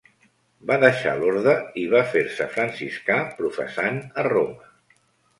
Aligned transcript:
Va 0.69 0.75
deixar 0.83 1.11
l'orde 1.17 1.51
i 1.81 1.83
va 1.91 1.99
fer-se 2.13 2.47
franciscà, 2.53 3.17
professant 3.41 4.01
a 4.23 4.25
Roma. 4.29 4.73